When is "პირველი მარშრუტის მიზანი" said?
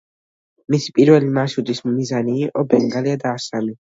0.99-2.35